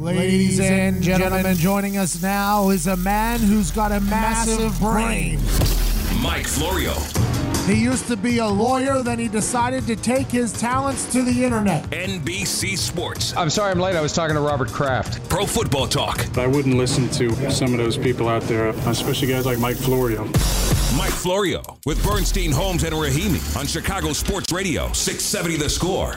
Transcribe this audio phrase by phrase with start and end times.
[0.00, 5.38] Ladies and gentlemen, joining us now is a man who's got a massive brain.
[6.22, 6.94] Mike Florio.
[7.66, 11.44] He used to be a lawyer, then he decided to take his talents to the
[11.44, 11.84] internet.
[11.90, 13.36] NBC Sports.
[13.36, 13.94] I'm sorry I'm late.
[13.94, 15.28] I was talking to Robert Kraft.
[15.28, 16.38] Pro Football Talk.
[16.38, 20.24] I wouldn't listen to some of those people out there, especially guys like Mike Florio.
[20.96, 26.16] Mike Florio with Bernstein, Holmes, and Rahimi on Chicago Sports Radio, 670 The Score.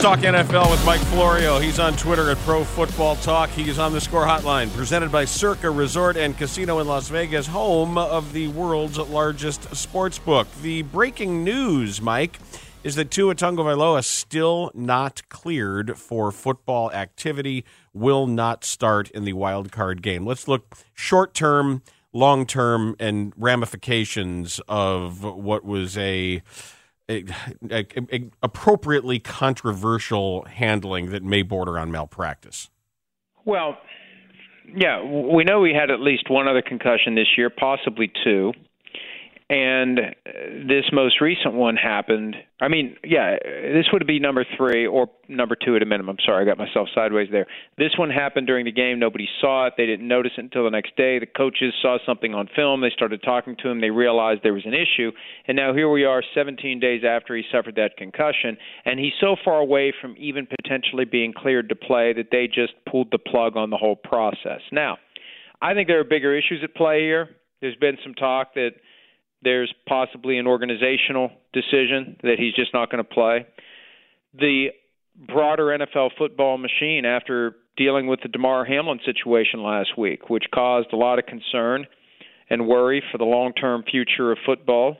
[0.00, 1.58] Talk NFL with Mike Florio.
[1.58, 3.50] He's on Twitter at Pro Football Talk.
[3.50, 7.98] He's on the Score Hotline, presented by Circa Resort and Casino in Las Vegas, home
[7.98, 10.48] of the world's largest sports book.
[10.62, 12.38] The breaking news, Mike,
[12.82, 19.34] is that Tua Tagovailoa still not cleared for football activity, will not start in the
[19.34, 20.24] wild card game.
[20.24, 21.82] Let's look short term,
[22.14, 26.40] long term, and ramifications of what was a
[27.10, 27.24] a,
[27.70, 32.70] a, a appropriately controversial handling that may border on malpractice?
[33.44, 33.76] Well,
[34.74, 38.52] yeah, we know we had at least one other concussion this year, possibly two
[39.50, 39.98] and
[40.68, 42.36] this most recent one happened.
[42.60, 46.18] I mean, yeah, this would be number three or number two at a minimum.
[46.24, 47.46] Sorry, I got myself sideways there.
[47.76, 49.00] This one happened during the game.
[49.00, 49.72] Nobody saw it.
[49.76, 51.18] They didn't notice it until the next day.
[51.18, 52.80] The coaches saw something on film.
[52.80, 53.80] They started talking to him.
[53.80, 55.10] They realized there was an issue.
[55.48, 58.56] And now here we are 17 days after he suffered that concussion.
[58.84, 62.74] And he's so far away from even potentially being cleared to play that they just
[62.88, 64.60] pulled the plug on the whole process.
[64.70, 64.98] Now,
[65.60, 67.30] I think there are bigger issues at play here.
[67.60, 68.74] There's been some talk that–
[69.42, 73.46] there's possibly an organizational decision that he's just not going to play.
[74.34, 74.68] The
[75.26, 80.92] broader NFL football machine, after dealing with the Damar Hamlin situation last week, which caused
[80.92, 81.86] a lot of concern
[82.48, 84.96] and worry for the long-term future of football.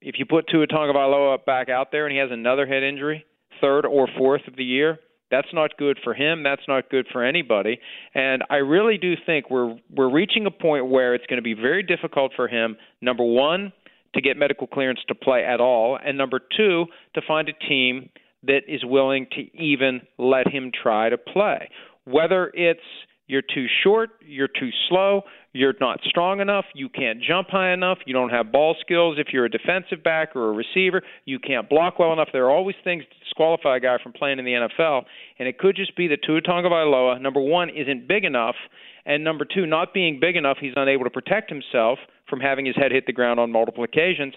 [0.00, 3.24] If you put Tua Tagovailoa back out there and he has another head injury,
[3.60, 4.98] third or fourth of the year,
[5.32, 6.44] that's not good for him.
[6.44, 7.80] That's not good for anybody.
[8.14, 11.54] And I really do think we're we're reaching a point where it's going to be
[11.54, 12.76] very difficult for him.
[13.00, 13.72] Number one,
[14.14, 16.84] to get medical clearance to play at all, and number two,
[17.14, 18.10] to find a team
[18.44, 21.70] that is willing to even let him try to play.
[22.04, 22.80] Whether it's
[23.26, 25.22] you're too short, you're too slow,
[25.52, 29.16] you're not strong enough, you can't jump high enough, you don't have ball skills.
[29.18, 32.28] If you're a defensive back or a receiver, you can't block well enough.
[32.32, 35.02] There are always things to disqualify a guy from playing in the NFL,
[35.38, 38.56] and it could just be that Tua Tagovailoa, number one, isn't big enough,
[39.04, 42.76] and number two, not being big enough, he's unable to protect himself from having his
[42.76, 44.34] head hit the ground on multiple occasions.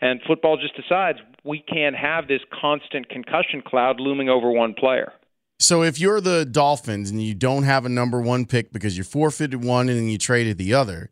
[0.00, 5.12] And football just decides we can't have this constant concussion cloud looming over one player.
[5.58, 9.04] So if you're the Dolphins and you don't have a number one pick because you
[9.04, 11.10] forfeited one and then you traded the other,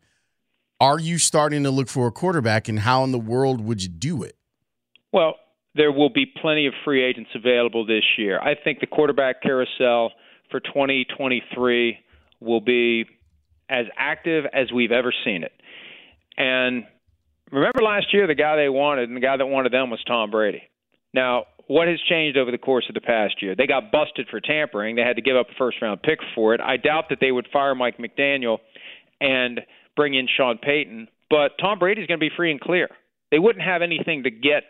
[0.79, 3.89] are you starting to look for a quarterback and how in the world would you
[3.89, 4.35] do it?
[5.11, 5.35] Well,
[5.73, 8.39] there will be plenty of free agents available this year.
[8.39, 10.11] I think the quarterback carousel
[10.51, 11.97] for 2023
[12.39, 13.05] will be
[13.69, 15.53] as active as we've ever seen it.
[16.37, 16.85] And
[17.51, 20.29] remember last year, the guy they wanted and the guy that wanted them was Tom
[20.29, 20.63] Brady.
[21.15, 23.55] Now, what has changed over the course of the past year?
[23.55, 24.97] They got busted for tampering.
[24.97, 26.61] They had to give up a first round pick for it.
[26.61, 28.57] I doubt that they would fire Mike McDaniel
[29.21, 29.61] and
[29.95, 32.89] bring in Sean Payton, but Tom Brady's going to be free and clear.
[33.31, 34.63] They wouldn't have anything to get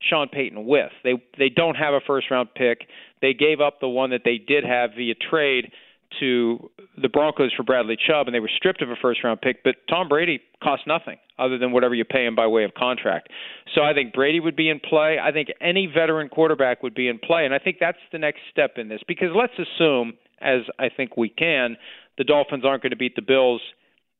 [0.00, 0.90] Sean Payton with.
[1.04, 2.86] They they don't have a first round pick.
[3.20, 5.70] They gave up the one that they did have via trade
[6.18, 9.62] to the Broncos for Bradley Chubb, and they were stripped of a first round pick.
[9.62, 13.28] But Tom Brady costs nothing other than whatever you pay him by way of contract.
[13.74, 15.18] So I think Brady would be in play.
[15.22, 18.40] I think any veteran quarterback would be in play, and I think that's the next
[18.50, 19.00] step in this.
[19.06, 21.76] Because let's assume, as I think we can,
[22.18, 23.62] the Dolphins aren't going to beat the Bills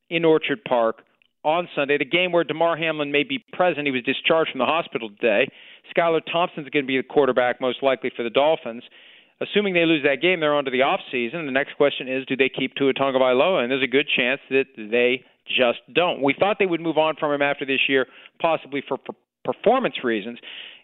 [0.08, 1.02] in Orchard Park
[1.44, 3.86] on Sunday, the game where Damar Hamlin may be present.
[3.86, 5.50] He was discharged from the hospital today.
[5.96, 8.82] Skylar Thompson's going to be the quarterback most likely for the Dolphins
[9.40, 11.46] assuming they lose that game, they're on to the off season.
[11.46, 13.62] The next question is, do they keep Tua Tagovailoa?
[13.62, 16.22] And there's a good chance that they just don't.
[16.22, 18.06] We thought they would move on from him after this year,
[18.40, 19.14] possibly for, for
[19.44, 20.38] performance reasons.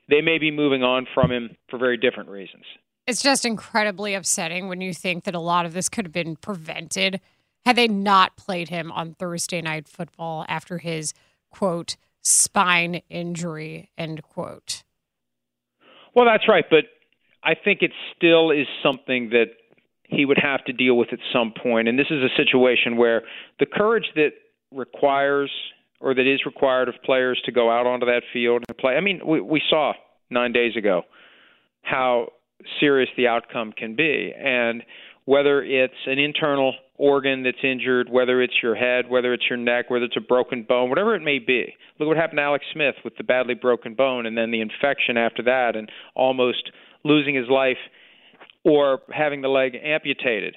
[0.09, 2.65] They may be moving on from him for very different reasons.
[3.07, 6.37] It's just incredibly upsetting when you think that a lot of this could have been
[6.37, 7.21] prevented
[7.65, 11.13] had they not played him on Thursday night football after his
[11.51, 14.83] quote spine injury end quote.
[16.15, 16.85] Well, that's right, but
[17.43, 19.47] I think it still is something that
[20.09, 21.89] he would have to deal with at some point.
[21.89, 23.23] And this is a situation where
[23.59, 24.31] the courage that
[24.73, 25.51] requires
[26.01, 28.95] or that is required of players to go out onto that field and play.
[28.95, 29.95] I mean, we, we saw
[30.31, 31.03] nine days ago
[31.83, 32.33] how
[32.81, 34.33] serious the outcome can be.
[34.37, 34.83] And
[35.25, 39.91] whether it's an internal organ that's injured, whether it's your head, whether it's your neck,
[39.91, 41.75] whether it's a broken bone, whatever it may be.
[41.99, 45.17] Look what happened to Alex Smith with the badly broken bone and then the infection
[45.17, 46.71] after that and almost
[47.05, 47.79] losing his life
[48.65, 50.57] or having the leg amputated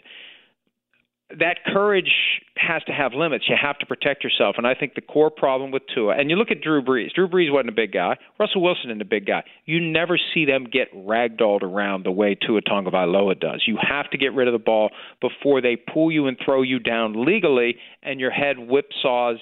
[1.38, 2.12] that courage
[2.58, 3.46] has to have limits.
[3.48, 4.56] You have to protect yourself.
[4.58, 7.14] And I think the core problem with Tua, and you look at Drew Brees.
[7.14, 8.18] Drew Brees wasn't a big guy.
[8.40, 9.44] Russell Wilson isn't a big guy.
[9.66, 13.64] You never see them get ragdolled around the way Tua Tagovailoa does.
[13.68, 14.90] You have to get rid of the ball
[15.22, 19.38] before they pull you and throw you down legally, and your head whipsaws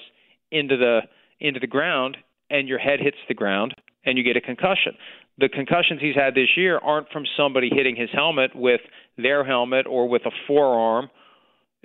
[0.50, 1.00] into the
[1.40, 2.16] into the ground,
[2.50, 3.74] and your head hits the ground,
[4.04, 4.92] and you get a concussion.
[5.38, 8.80] The concussions he's had this year aren't from somebody hitting his helmet with
[9.16, 11.10] their helmet or with a forearm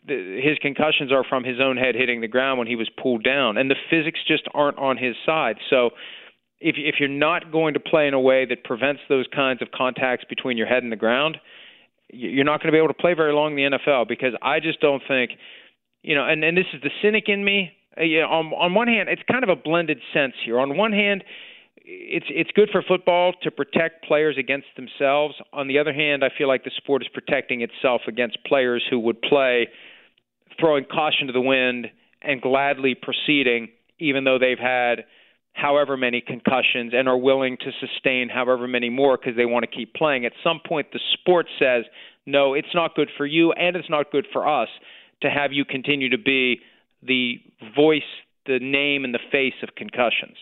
[0.07, 3.23] the, his concussions are from his own head hitting the ground when he was pulled
[3.23, 5.57] down, and the physics just aren't on his side.
[5.69, 5.91] So,
[6.59, 9.69] if if you're not going to play in a way that prevents those kinds of
[9.71, 11.37] contacts between your head and the ground,
[12.11, 14.59] you're not going to be able to play very long in the NFL because I
[14.59, 15.31] just don't think,
[16.01, 17.71] you know, and and this is the cynic in me.
[17.97, 20.59] Uh, yeah, on on one hand, it's kind of a blended sense here.
[20.59, 21.23] On one hand,
[21.85, 25.35] it's it's good for football to protect players against themselves.
[25.51, 28.99] On the other hand, I feel like the sport is protecting itself against players who
[28.99, 29.67] would play
[30.59, 31.87] throwing caution to the wind
[32.21, 33.69] and gladly proceeding,
[33.99, 35.05] even though they've had
[35.53, 39.75] however many concussions and are willing to sustain however many more because they want to
[39.75, 40.25] keep playing.
[40.25, 41.85] At some point, the sport says,
[42.25, 44.69] no, it's not good for you and it's not good for us
[45.21, 46.61] to have you continue to be
[47.03, 47.35] the
[47.75, 48.01] voice,
[48.45, 50.37] the name, and the face of concussions.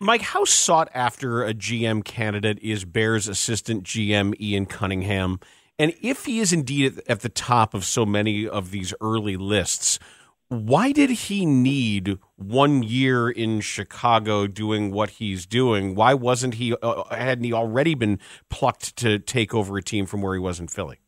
[0.00, 5.38] Mike, how sought after a GM candidate is Bears assistant GM Ian Cunningham?
[5.78, 10.00] And if he is indeed at the top of so many of these early lists,
[10.48, 15.94] why did he need one year in Chicago doing what he's doing?
[15.94, 18.18] Why wasn't he, uh, hadn't he already been
[18.50, 20.98] plucked to take over a team from where he was in Philly?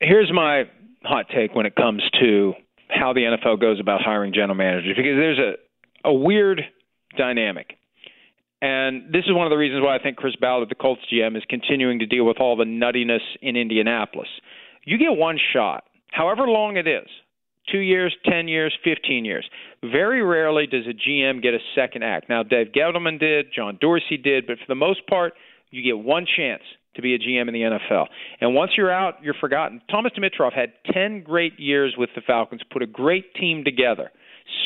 [0.00, 0.64] Here's my
[1.02, 2.54] hot take when it comes to
[2.88, 6.62] how the NFL goes about hiring general managers because there's a, a weird
[7.16, 7.76] dynamic.
[8.66, 11.36] And this is one of the reasons why I think Chris Ballard, the Colts GM,
[11.36, 14.26] is continuing to deal with all the nuttiness in Indianapolis.
[14.82, 17.06] You get one shot, however long it is
[17.70, 19.48] two years, 10 years, 15 years.
[19.82, 22.28] Very rarely does a GM get a second act.
[22.28, 25.34] Now, Dave Gettleman did, John Dorsey did, but for the most part,
[25.70, 26.62] you get one chance
[26.96, 28.06] to be a GM in the NFL.
[28.40, 29.80] And once you're out, you're forgotten.
[29.88, 34.10] Thomas Dimitroff had 10 great years with the Falcons, put a great team together,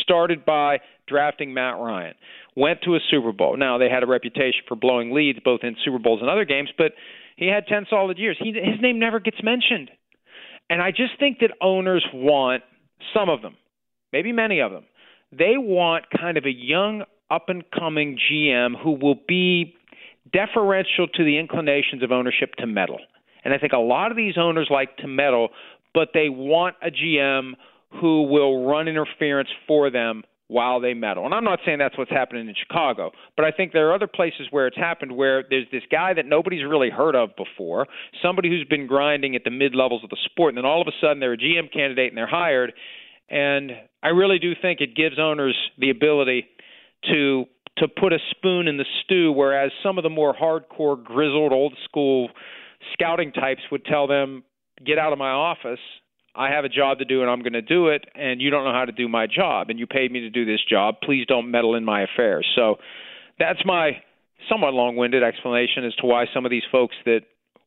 [0.03, 2.15] started by drafting Matt Ryan
[2.57, 3.57] went to a Super Bowl.
[3.57, 6.71] Now they had a reputation for blowing leads both in Super Bowls and other games,
[6.77, 6.93] but
[7.37, 8.37] he had 10 solid years.
[8.41, 9.91] He, his name never gets mentioned.
[10.69, 12.63] And I just think that owners want
[13.15, 13.57] some of them,
[14.13, 14.85] maybe many of them.
[15.33, 19.75] They want kind of a young up and coming GM who will be
[20.33, 22.99] deferential to the inclinations of ownership to meddle.
[23.45, 25.49] And I think a lot of these owners like to meddle,
[25.95, 27.53] but they want a GM
[28.01, 31.25] who will run interference for them while they meddle.
[31.25, 34.09] And I'm not saying that's what's happening in Chicago, but I think there are other
[34.09, 37.87] places where it's happened where there's this guy that nobody's really heard of before,
[38.21, 40.89] somebody who's been grinding at the mid levels of the sport, and then all of
[40.89, 42.73] a sudden they're a GM candidate and they're hired.
[43.29, 43.71] And
[44.03, 46.47] I really do think it gives owners the ability
[47.11, 47.45] to
[47.79, 51.75] to put a spoon in the stew, whereas some of the more hardcore, grizzled, old
[51.85, 52.29] school
[52.93, 54.43] scouting types would tell them,
[54.85, 55.81] "Get out of my office."
[56.35, 58.65] I have a job to do and I'm going to do it, and you don't
[58.65, 60.97] know how to do my job, and you paid me to do this job.
[61.03, 62.47] Please don't meddle in my affairs.
[62.55, 62.77] So
[63.39, 64.03] that's my
[64.49, 67.21] somewhat long winded explanation as to why some of these folks that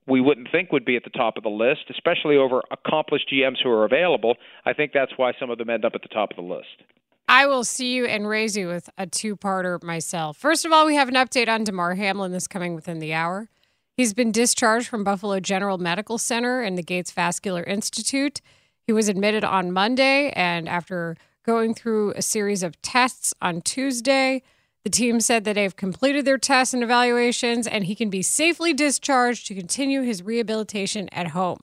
[0.08, 3.58] we wouldn't think would be at the top of the list, especially over accomplished GMs
[3.64, 6.32] who are available, I think that's why some of them end up at the top
[6.32, 6.84] of the list.
[7.28, 10.38] I will see you and raise you with a two parter myself.
[10.38, 13.50] First of all, we have an update on Damar Hamlin this coming within the hour.
[13.96, 18.42] He's been discharged from Buffalo General Medical Center and the Gates Vascular Institute.
[18.88, 24.42] He was admitted on Monday, and after going through a series of tests on Tuesday,
[24.84, 28.74] the team said that they've completed their tests and evaluations, and he can be safely
[28.74, 31.60] discharged to continue his rehabilitation at home.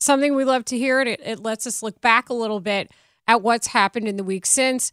[0.00, 2.90] Something we love to hear, and it, it lets us look back a little bit
[3.28, 4.90] at what's happened in the week since.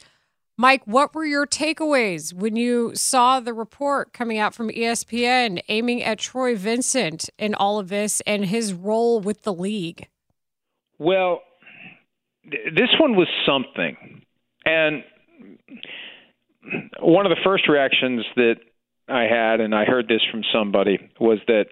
[0.62, 6.04] Mike, what were your takeaways when you saw the report coming out from ESPN aiming
[6.04, 10.08] at Troy Vincent in all of this and his role with the league?
[11.00, 11.42] Well,
[12.44, 14.22] th- this one was something.
[14.64, 15.04] And
[17.00, 18.58] one of the first reactions that
[19.10, 21.70] I had, and I heard this from somebody, was that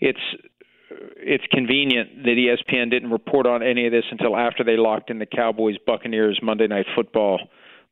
[0.00, 0.18] it's
[1.18, 5.20] it's convenient that ESPN didn't report on any of this until after they locked in
[5.20, 7.38] the Cowboys Buccaneers Monday Night Football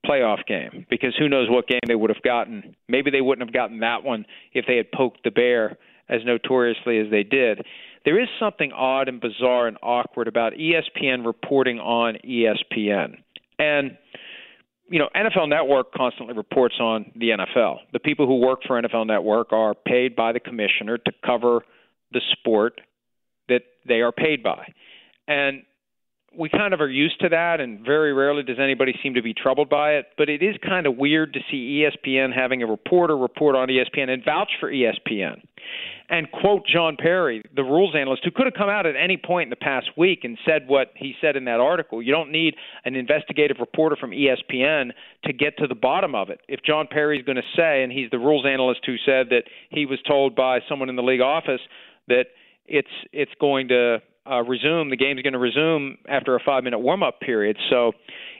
[0.09, 2.77] playoff game because who knows what game they would have gotten.
[2.89, 6.99] Maybe they wouldn't have gotten that one if they had poked the bear as notoriously
[6.99, 7.65] as they did.
[8.05, 13.17] There is something odd and bizarre and awkward about ESPN reporting on ESPN.
[13.59, 13.97] And
[14.91, 17.79] you know, NFL Network constantly reports on the NFL.
[17.93, 21.63] The people who work for NFL Network are paid by the commissioner to cover
[22.13, 22.81] the sport
[23.49, 24.73] that they are paid by.
[25.27, 25.63] And
[26.38, 29.35] we kind of are used to that, and very rarely does anybody seem to be
[29.35, 30.07] troubled by it.
[30.17, 34.11] But it is kind of weird to see ESPN having a reporter report on ESPN
[34.11, 35.41] and vouch for ESPN
[36.09, 39.47] and quote John Perry, the rules analyst, who could have come out at any point
[39.47, 42.03] in the past week and said what he said in that article.
[42.03, 44.91] You don't need an investigative reporter from ESPN
[45.25, 46.41] to get to the bottom of it.
[46.49, 49.45] If John Perry is going to say, and he's the rules analyst who said that
[49.71, 51.61] he was told by someone in the league office
[52.09, 52.26] that
[52.67, 53.99] it's it's going to
[54.31, 54.90] uh, resume.
[54.90, 57.57] The game's going to resume after a five minute warm up period.
[57.71, 57.93] So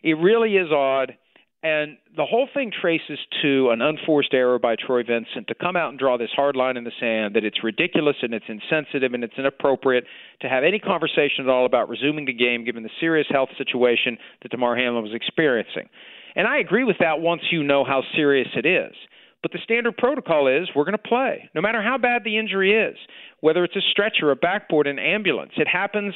[0.03, 1.17] it really is odd.
[1.63, 5.89] And the whole thing traces to an unforced error by Troy Vincent to come out
[5.89, 9.25] and draw this hard line in the sand that it's ridiculous and it's insensitive and
[9.25, 10.05] it's inappropriate
[10.43, 14.19] to have any conversation at all about resuming the game given the serious health situation
[14.43, 15.89] that Damar Hamlin was experiencing.
[16.37, 18.93] And I agree with that once you know how serious it is.
[19.41, 22.73] But the standard protocol is we're going to play, no matter how bad the injury
[22.73, 22.97] is,
[23.45, 25.53] whether it's a stretcher, a backboard, an ambulance.
[25.59, 26.15] It happens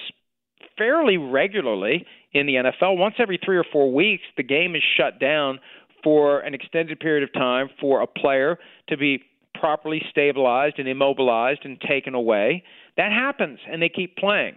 [0.78, 2.97] fairly regularly in the NFL.
[2.97, 5.61] Once every three or four weeks, the game is shut down
[6.02, 8.58] for an extended period of time for a player
[8.88, 9.23] to be
[9.61, 12.64] properly stabilized and immobilized and taken away.
[12.97, 14.54] That happens, and they keep playing.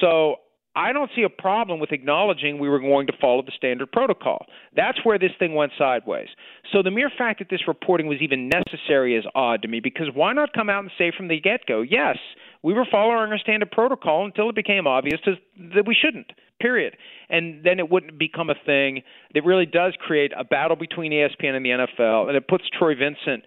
[0.00, 0.36] So
[0.76, 4.46] I don't see a problem with acknowledging we were going to follow the standard protocol.
[4.74, 6.28] That's where this thing went sideways.
[6.72, 10.08] So the mere fact that this reporting was even necessary is odd to me because
[10.12, 12.16] why not come out and say from the get go, yes,
[12.62, 15.34] we were following our standard protocol until it became obvious to,
[15.74, 16.96] that we shouldn't, period.
[17.28, 19.02] And then it wouldn't become a thing
[19.34, 22.94] that really does create a battle between ESPN and the NFL, and it puts Troy
[22.94, 23.44] Vincent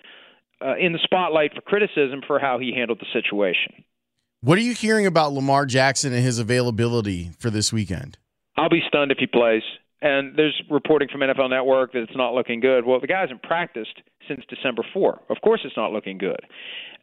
[0.65, 3.84] uh, in the spotlight for criticism for how he handled the situation.
[4.41, 8.20] What are you hearing about Lamar Jackson and his availability for this weekend?
[8.56, 9.63] I'll be stunned if he plays.
[10.00, 12.86] And there's reporting from NFL Network that it's not looking good.
[12.86, 15.22] Well, the guy hasn't practiced since December 4.
[15.32, 16.39] Of course, it's not looking good.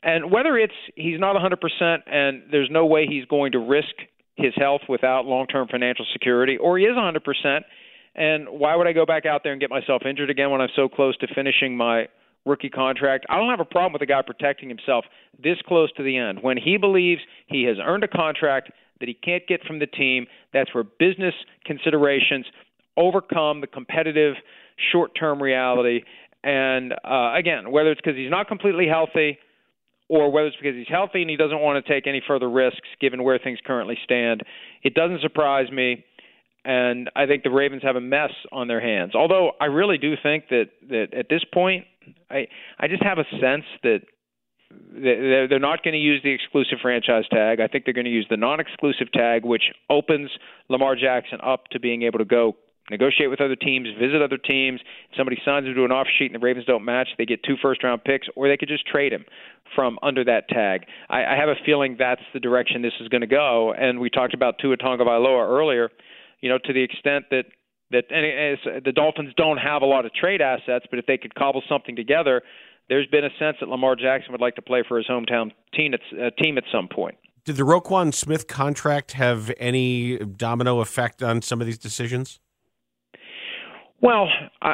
[0.05, 3.95] And whether it's he's not 100% and there's no way he's going to risk
[4.37, 7.61] his health without long term financial security, or he is 100%,
[8.14, 10.69] and why would I go back out there and get myself injured again when I'm
[10.76, 12.07] so close to finishing my
[12.45, 13.27] rookie contract.
[13.29, 15.05] I don't have a problem with a guy protecting himself
[15.43, 16.39] this close to the end.
[16.43, 18.71] When he believes he has earned a contract
[19.01, 21.35] that he can't get from the team, that's where business
[21.65, 22.47] considerations
[22.97, 24.35] overcome the competitive
[24.93, 26.03] short term reality.
[26.43, 29.39] And uh, again, whether it's because he's not completely healthy
[30.09, 32.87] or whether it's because he's healthy and he doesn't want to take any further risks
[33.01, 34.43] given where things currently stand,
[34.83, 36.05] it doesn't surprise me
[36.64, 39.14] and I think the Ravens have a mess on their hands.
[39.14, 41.85] Although I really do think that that at this point,
[42.30, 44.00] I I just have a sense that
[44.71, 47.61] they're they're not going to use the exclusive franchise tag.
[47.61, 50.30] I think they're going to use the non-exclusive tag, which opens
[50.68, 52.56] Lamar Jackson up to being able to go
[52.90, 54.80] negotiate with other teams, visit other teams.
[55.11, 57.42] If somebody signs him to an offer sheet and the Ravens don't match, they get
[57.42, 59.25] two first-round picks, or they could just trade him
[59.75, 60.85] from under that tag.
[61.09, 63.73] I, I have a feeling that's the direction this is going to go.
[63.73, 65.90] And we talked about Tua Tagovailoa earlier
[66.45, 67.47] you know, to the extent that
[67.91, 71.35] that and the Dolphins don't have a lot of trade assets, but if they could
[71.35, 72.43] cobble something together,
[72.91, 75.95] there's been a sense that Lamar Jackson would like to play for his hometown team
[75.95, 77.17] at, uh, team at some point.
[77.47, 82.41] Did the Roquan Smith contract have any domino effect on some of these decisions?
[84.03, 84.29] Well,
[84.61, 84.73] I,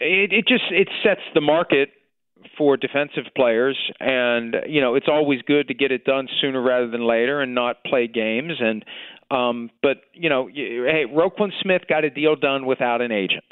[0.00, 1.90] it, it just it sets the market
[2.58, 6.90] for defensive players, and you know it's always good to get it done sooner rather
[6.90, 8.54] than later, and not play games.
[8.58, 8.84] And
[9.30, 13.44] um, but you know, hey, Roquan Smith got a deal done without an agent,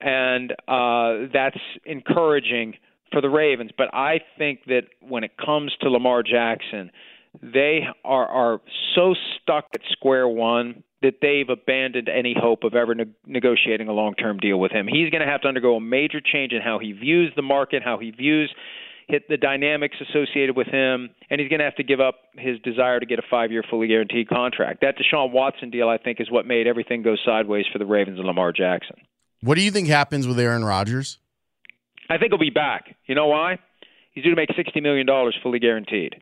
[0.00, 2.74] and uh, that's encouraging
[3.12, 3.70] for the Ravens.
[3.76, 6.90] But I think that when it comes to Lamar Jackson,
[7.42, 8.60] they are are
[8.94, 13.92] so stuck at square one that they've abandoned any hope of ever ne- negotiating a
[13.92, 14.86] long-term deal with him.
[14.86, 17.82] He's going to have to undergo a major change in how he views the market,
[17.82, 18.54] how he views
[19.10, 22.58] hit the dynamics associated with him, and he's going to have to give up his
[22.60, 24.80] desire to get a five-year fully guaranteed contract.
[24.80, 28.18] That Deshaun Watson deal, I think, is what made everything go sideways for the Ravens
[28.18, 28.96] and Lamar Jackson.
[29.42, 31.18] What do you think happens with Aaron Rodgers?
[32.08, 32.96] I think he'll be back.
[33.06, 33.58] You know why?
[34.12, 36.16] He's due to make sixty million dollars fully guaranteed,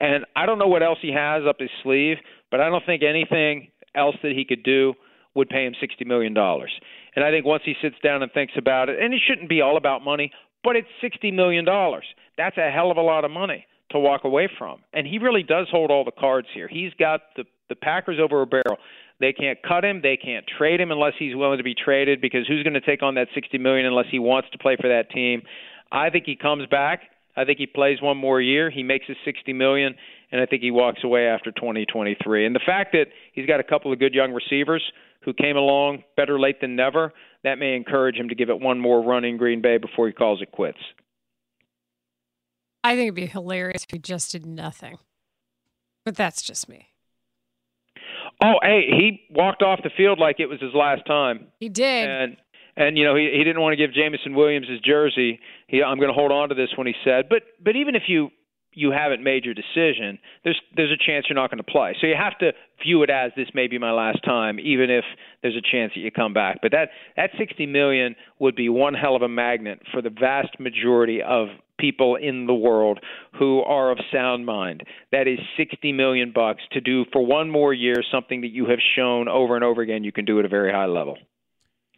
[0.00, 2.18] and I don't know what else he has up his sleeve,
[2.50, 4.94] but I don't think anything else that he could do
[5.34, 6.70] would pay him sixty million dollars.
[7.16, 9.60] And I think once he sits down and thinks about it, and it shouldn't be
[9.60, 10.30] all about money,
[10.62, 11.64] but it's $60 million.
[12.36, 14.80] That's a hell of a lot of money to walk away from.
[14.92, 16.68] And he really does hold all the cards here.
[16.68, 18.78] He's got the, the Packers over a barrel.
[19.20, 20.00] They can't cut him.
[20.02, 23.02] They can't trade him unless he's willing to be traded because who's going to take
[23.02, 25.42] on that 60 million unless he wants to play for that team?
[25.92, 27.02] I think he comes back.
[27.36, 28.70] I think he plays one more year.
[28.70, 29.94] He makes his 60 million
[30.32, 32.46] and I think he walks away after 2023.
[32.46, 34.82] And the fact that he's got a couple of good young receivers
[35.24, 37.12] who came along better late than never,
[37.44, 40.12] that may encourage him to give it one more run in Green Bay before he
[40.12, 40.78] calls it quits.
[42.82, 44.98] I think it'd be hilarious if he just did nothing.
[46.04, 46.88] But that's just me.
[48.42, 52.08] Oh, hey, he walked off the field like it was his last time, He did.
[52.08, 52.36] and
[52.76, 55.40] and you know he he didn't want to give Jameson Williams his jersey.
[55.66, 57.28] He I'm going to hold on to this one, he said.
[57.28, 58.30] But but even if you
[58.72, 61.96] you haven't made your decision, there's there's a chance you're not going to play.
[62.00, 62.52] So you have to
[62.84, 65.04] view it as this may be my last time, even if
[65.42, 66.58] there's a chance that you come back.
[66.62, 70.58] But that that 60 million would be one hell of a magnet for the vast
[70.60, 71.48] majority of
[71.78, 73.00] people in the world
[73.38, 74.84] who are of sound mind.
[75.12, 78.78] That is 60 million bucks to do for one more year something that you have
[78.96, 81.16] shown over and over again you can do at a very high level.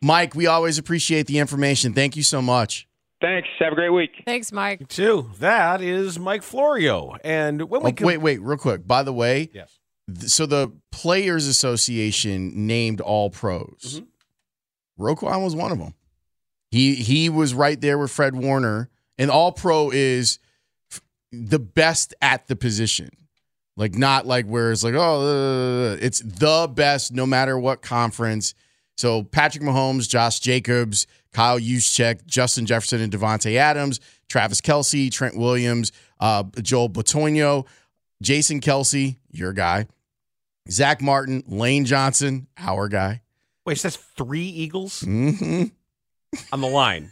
[0.00, 1.93] Mike, we always appreciate the information.
[1.93, 2.88] Thank you so much.
[3.23, 3.49] Thanks.
[3.61, 4.23] Have a great week.
[4.26, 4.87] Thanks, Mike.
[4.88, 5.31] Too.
[5.38, 7.17] That is Mike Florio.
[7.25, 8.87] And when we Oh, come- wait, wait, real quick.
[8.87, 9.79] By the way, Yes.
[10.14, 14.02] th- so the Players Association named all pros.
[14.99, 15.95] Roquan was one of them.
[16.71, 20.38] He he was right there with Fred Warner, and all pro is
[20.91, 21.00] f-
[21.31, 23.11] the best at the position.
[23.76, 28.55] Like not like where it's like oh uh, it's the best no matter what conference.
[28.96, 35.37] So Patrick Mahomes, Josh Jacobs, Kyle Juszczyk, Justin Jefferson, and Davante Adams, Travis Kelce, Trent
[35.37, 37.66] Williams, uh, Joel Bitonio,
[38.20, 39.87] Jason Kelce, your guy,
[40.70, 43.22] Zack Martin, Lane Johnson, our guy.
[43.64, 45.64] Wait, so that's three Eagles hmm
[46.52, 47.11] on the line.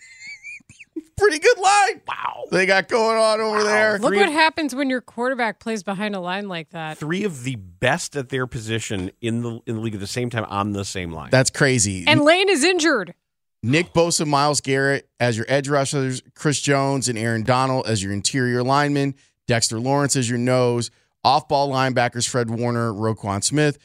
[1.20, 2.00] Pretty good line.
[2.08, 2.44] Wow.
[2.50, 3.98] They got going on over there.
[3.98, 6.98] Look Three what of- happens when your quarterback plays behind a line like that.
[6.98, 10.30] Three of the best at their position in the in the league at the same
[10.30, 11.30] time on the same line.
[11.30, 12.04] That's crazy.
[12.08, 13.14] And Lane is injured.
[13.62, 18.12] Nick Bosa, Myles Garrett as your edge rushers, Chris Jones and Aaron Donald as your
[18.12, 19.14] interior linemen,
[19.46, 20.90] Dexter Lawrence as your nose,
[21.22, 23.78] off ball linebackers, Fred Warner, Roquan Smith,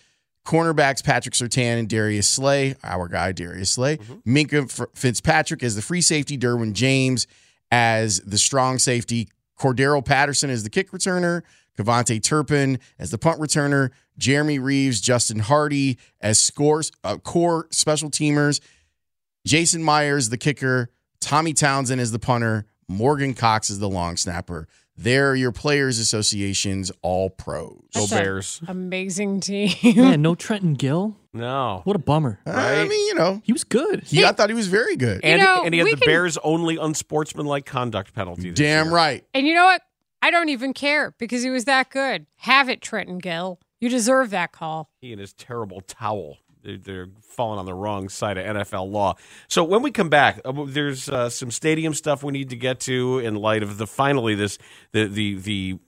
[0.46, 5.82] cornerbacks, Patrick Surtain and Darius Slay, our guy, Darius Slay, Minkah F- Fitzpatrick as the
[5.82, 7.28] free safety, Derwin James
[7.72, 9.28] as the strong safety,
[9.60, 11.42] Cordero Patterson as the kick returner,
[11.78, 18.10] KaVontae Turpin as the punt returner, Jeremy Reaves, Justin Hardee as scores, uh, core special
[18.10, 18.62] teamers,
[19.46, 24.68] Jason Myers, the kicker, Tommy Townsend is the punter, Morgan Cox is the long snapper.
[24.98, 27.82] They're your players' associations, all pros.
[27.94, 28.62] Go Bears.
[28.68, 29.70] Amazing team.
[29.82, 31.18] Yeah, no Trenton Gill.
[31.34, 31.82] No.
[31.84, 32.40] What a bummer.
[32.46, 32.88] I Right.
[32.90, 34.04] mean, you know, He was good.
[34.06, 35.20] he, I thought he was very good.
[35.24, 38.52] And, know, and he had we the can- Bears' only unsportsmanlike conduct penalty.
[38.52, 38.96] this Damn year.
[38.96, 39.26] right.
[39.34, 39.82] And you know what?
[40.22, 42.26] I don't even care because he was that good.
[42.38, 43.60] Have it, Trenton Gill.
[43.82, 44.90] You deserve that call.
[45.02, 46.38] He and his terrible towel.
[46.66, 49.16] They're, falling on the wrong side of NFL law.
[49.50, 52.80] So when we come back, uh, there's uh, some stadium stuff we need to get
[52.82, 54.58] to in light of the finally this
[54.94, 55.80] the the the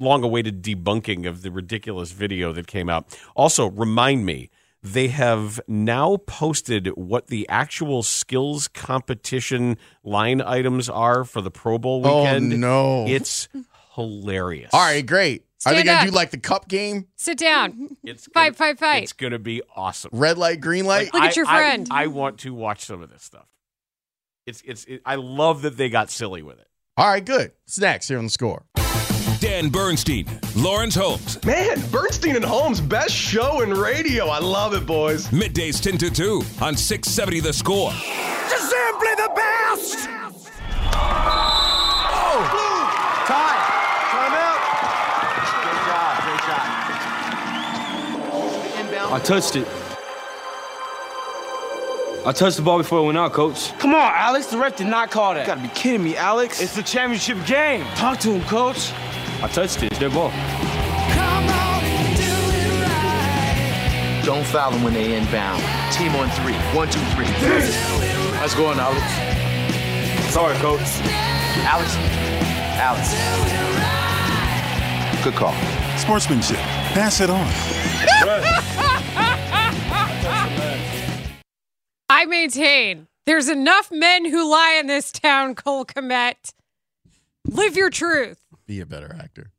[0.00, 3.16] long-awaited debunking of the ridiculous video that came out.
[3.36, 4.50] Also, remind me.
[4.82, 11.76] They have now posted what the actual skills competition line items are for the Pro
[11.76, 12.58] Bowl Oh, weekend.
[12.58, 13.06] no.
[13.06, 13.46] It's
[13.94, 14.70] hilarious.
[14.72, 15.44] All right, great.
[15.66, 16.08] Are they Stand going to up.
[16.08, 17.06] do like the cup game?
[17.16, 17.96] Sit down.
[18.04, 19.02] It's Fight, gonna- fight, fight.
[19.02, 20.10] It's going to be awesome.
[20.14, 21.12] Red light, green light?
[21.12, 21.86] Look at your friend.
[21.90, 23.46] I, want to watch some of this stuff.
[24.46, 24.84] It's it's.
[24.86, 26.66] It, I love that they got silly with it.
[26.96, 27.52] All right, good.
[27.66, 28.64] It's next here on the score.
[29.38, 34.26] Dan Bernstein, Lawrence Holmes, Man, Bernstein and Holmes, best show in radio.
[34.28, 35.28] I love it, boys.
[35.28, 37.90] middays 10 to 2 on 670 The Score.
[37.90, 40.04] Just Simply the best.
[40.04, 40.32] Time.
[43.26, 43.59] Time
[49.12, 49.66] I touched it.
[52.24, 53.76] I touched the ball before it went out, coach.
[53.78, 54.46] Come on, Alex.
[54.46, 55.40] The ref did not call that.
[55.40, 56.60] You gotta be kidding me, Alex.
[56.60, 57.84] It's the championship game.
[57.96, 58.92] Talk to him, coach.
[59.42, 59.86] I touched it.
[59.90, 60.30] It's their ball.
[64.24, 65.60] Don't foul them when they inbound.
[65.92, 66.54] Team on three.
[66.76, 67.26] One, two, three.
[68.38, 69.02] Let's go on, Alex.
[70.32, 70.80] Sorry, coach.
[71.66, 71.96] Alex.
[72.78, 73.10] Alex.
[75.24, 75.54] Good call.
[75.98, 76.58] Sportsmanship.
[76.94, 78.69] Pass it on.
[82.20, 86.52] I maintain there's enough men who lie in this town, Cole Kmet.
[87.46, 88.36] Live your truth.
[88.66, 89.52] Be a better actor.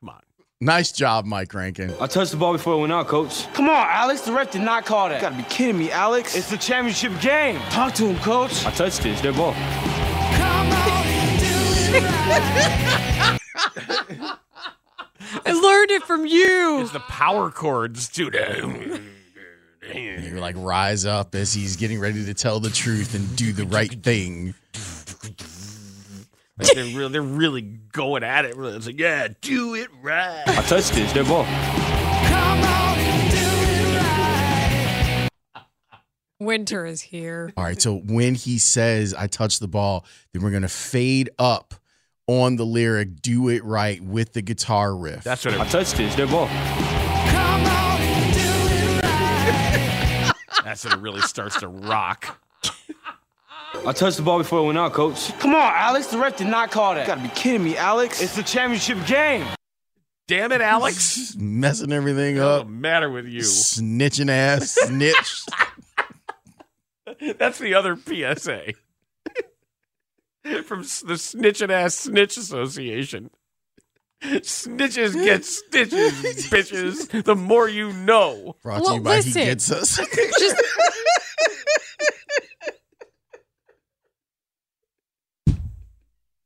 [0.00, 0.22] Come on.
[0.62, 1.92] Nice job, Mike Rankin.
[2.00, 3.52] I touched the ball before it went out, coach.
[3.52, 4.22] Come on, Alex.
[4.22, 5.16] The ref did not call that.
[5.16, 6.34] You gotta be kidding me, Alex.
[6.34, 7.60] It's the championship game.
[7.68, 8.64] Talk to him, coach.
[8.64, 9.10] I touched it.
[9.10, 9.52] It's their ball.
[15.44, 16.80] I learned it from you.
[16.80, 18.34] It's the power chords, dude.
[19.94, 23.66] You like rise up as he's getting ready to tell the truth and do the
[23.66, 24.54] right thing.
[26.58, 28.56] Like they're really, they're really going at it.
[28.58, 30.42] It's like, yeah, do it right.
[30.46, 31.04] I touched it.
[31.04, 31.46] It's their ball.
[36.40, 37.52] Winter is here.
[37.56, 37.80] All right.
[37.80, 41.74] So when he says, I touched the ball, then we're going to fade up
[42.26, 45.24] on the lyric "Do It Right" with the guitar riff.
[45.24, 46.14] That's what it I touched this.
[46.14, 46.48] They're ball.
[50.68, 52.38] That's when it really starts to rock.
[53.86, 55.32] I touched the ball before it went out, coach.
[55.38, 56.08] Come on, Alex.
[56.08, 57.00] The ref did not call that.
[57.00, 58.20] You gotta be kidding me, Alex.
[58.20, 59.46] It's the championship game.
[60.26, 61.34] Damn it, Alex.
[61.38, 62.66] messing everything What's up.
[62.66, 63.40] the matter with you?
[63.40, 65.46] Snitching ass snitch.
[67.38, 68.74] That's the other PSA
[70.64, 73.30] from the Snitchin' Ass Snitch Association.
[74.22, 76.12] Snitches get stitches,
[76.50, 77.24] bitches.
[77.24, 78.56] The more you know.
[78.62, 79.40] Brought to Well, you by listen.
[79.42, 79.96] He Gets Us.
[79.96, 80.62] Just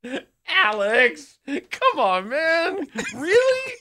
[0.48, 2.86] Alex, come on, man.
[3.14, 3.72] Really?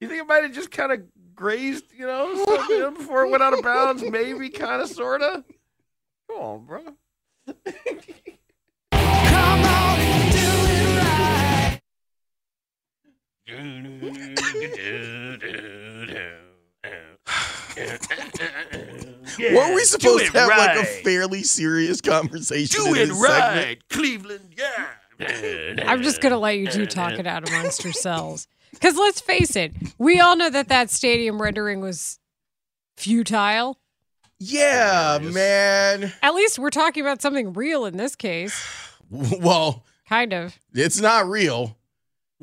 [0.00, 1.02] You think it might have just kind of
[1.34, 4.02] grazed, you know, something before it went out of bounds?
[4.02, 5.44] Maybe, kind of, sort of.
[6.28, 6.82] Come on, bro.
[13.46, 13.56] Were
[19.74, 22.84] we supposed to have like a fairly serious conversation?
[22.84, 23.88] Do in it this right, segment?
[23.90, 24.54] Cleveland.
[24.56, 25.84] Yeah.
[25.86, 28.46] I'm just gonna let you two talk it out amongst yourselves.
[28.72, 32.18] Because let's face it, we all know that that stadium rendering was
[32.96, 33.78] futile.
[34.40, 36.12] Yeah, man.
[36.22, 38.60] At least we're talking about something real in this case.
[39.38, 40.58] Well, Kind of.
[40.72, 41.76] it's not real.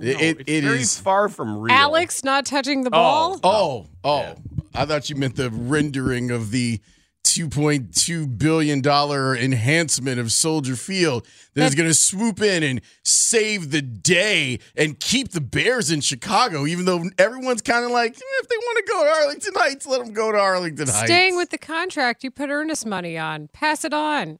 [0.01, 0.99] It, it, it's it very is.
[0.99, 1.73] far from real.
[1.73, 3.39] Alex not touching the ball.
[3.43, 4.35] Oh, oh.
[4.73, 6.79] I thought you meant the rendering of the
[7.23, 13.81] $2.2 billion enhancement of Soldier Field that is going to swoop in and save the
[13.81, 18.47] day and keep the Bears in Chicago, even though everyone's kind of like, "Eh, if
[18.49, 21.05] they want to go to Arlington Heights, let them go to Arlington Heights.
[21.05, 23.49] Staying with the contract you put earnest money on.
[23.49, 24.39] Pass it on.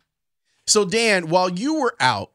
[0.66, 2.32] So, Dan, while you were out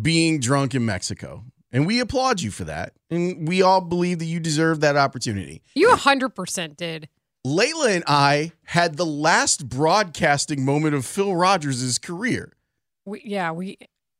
[0.00, 4.26] being drunk in Mexico, and we applaud you for that, and we all believe that
[4.26, 5.62] you deserve that opportunity.
[5.74, 7.08] You 100% did.
[7.46, 12.52] Layla and I had the last broadcasting moment of Phil Rogers' career.
[13.04, 13.78] We, yeah, we.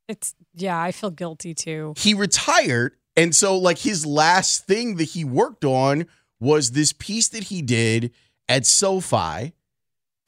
[0.08, 0.80] It's yeah.
[0.80, 1.94] I feel guilty too.
[1.96, 6.06] He retired, and so like his last thing that he worked on
[6.40, 8.10] was this piece that he did
[8.48, 9.52] at SoFi.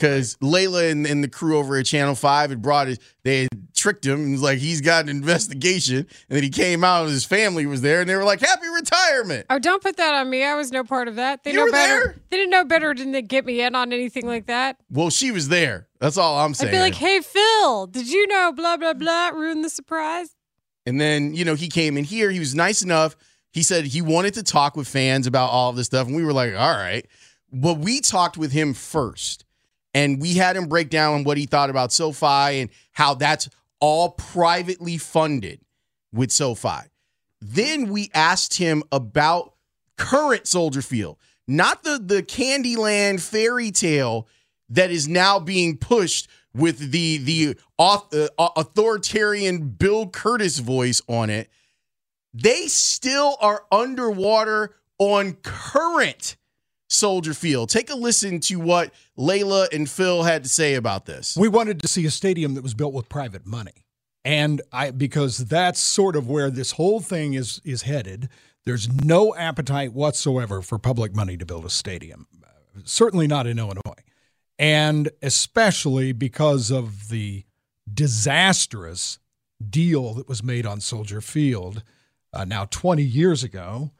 [0.04, 3.74] Because Layla and, and the crew over at Channel 5 had brought it, they had
[3.74, 5.96] tricked him and was like, he's got an investigation.
[5.98, 8.68] And then he came out and his family was there and they were like, happy
[8.68, 9.46] retirement.
[9.48, 10.44] Oh, don't put that on me.
[10.44, 11.42] I was no part of that.
[11.44, 12.04] They You know were better.
[12.04, 12.16] there?
[12.28, 12.92] They didn't know better.
[12.92, 14.76] Didn't get me in on anything like that?
[14.90, 15.88] Well, she was there.
[16.00, 16.68] That's all I'm saying.
[16.68, 20.36] I'd be like, "Hey, Phil, did you know blah blah blah ruined the surprise?"
[20.84, 22.30] And then, you know, he came in here.
[22.30, 23.16] He was nice enough.
[23.52, 26.06] He said he wanted to talk with fans about all of this stuff.
[26.06, 27.06] And we were like, all right.
[27.50, 29.43] But we talked with him first.
[29.94, 33.48] And we had him break down what he thought about SoFi and how that's
[33.80, 35.60] all privately funded
[36.12, 36.88] with SoFi.
[37.40, 39.54] Then we asked him about
[39.96, 44.26] current Soldier Field, not the, the Candyland fairy tale
[44.70, 47.98] that is now being pushed with the the uh,
[48.56, 51.50] authoritarian Bill Curtis voice on it.
[52.32, 56.36] They still are underwater on current
[56.94, 57.68] Soldier Field.
[57.68, 61.36] Take a listen to what Layla and Phil had to say about this.
[61.36, 63.84] We wanted to see a stadium that was built with private money.
[64.24, 68.28] And I because that's sort of where this whole thing is is headed.
[68.64, 72.26] There's no appetite whatsoever for public money to build a stadium.
[72.84, 74.02] Certainly not in Illinois.
[74.58, 77.44] And especially because of the
[77.92, 79.18] disastrous
[79.68, 81.82] deal that was made on Soldier Field
[82.32, 83.92] uh, now 20 years ago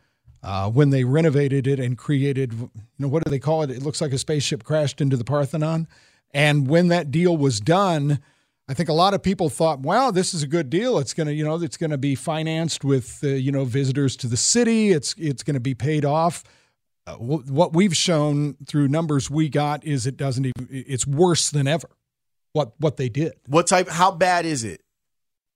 [0.45, 3.71] uh, when they renovated it and created, you know, what do they call it?
[3.71, 5.89] It looks like a spaceship crashed into the Parthenon.
[6.35, 8.21] And when that deal was done,
[8.69, 10.99] I think a lot of people thought, "Wow, this is a good deal.
[10.99, 14.27] It's going to, you know, it's to be financed with, uh, you know, visitors to
[14.27, 14.91] the city.
[14.91, 16.45] It's it's going to be paid off."
[17.07, 20.69] Uh, wh- what we've shown through numbers we got is it doesn't even.
[20.71, 21.89] It's worse than ever.
[22.53, 23.35] What what they did.
[23.47, 23.89] What type?
[23.89, 24.81] How bad is it?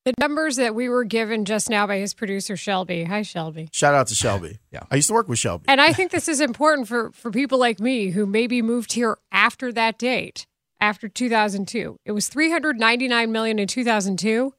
[0.09, 3.05] The numbers that we were given just now by his producer Shelby.
[3.05, 3.69] Hi, Shelby.
[3.73, 4.59] Shout out to Shelby.
[4.73, 5.67] Yeah, I used to work with Shelby.
[5.69, 9.19] And I think this is important for for people like me who maybe moved here
[9.31, 10.47] after that date,
[10.81, 11.99] after 2002.
[12.07, 14.55] It was 399 million in 2002,